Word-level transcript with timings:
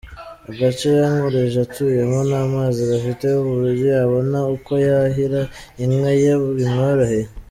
Agace 0.49 0.85
Yankurije 0.99 1.57
atuyemo 1.67 2.19
nta 2.29 2.41
mazi 2.53 2.79
gafite 2.91 3.25
ku 3.43 3.51
buryo 3.59 3.87
yabona 3.97 4.37
uko 4.55 4.71
yuhira 4.85 5.41
inka 5.83 6.11
ye 6.21 6.31
bimworoheye. 6.57 7.25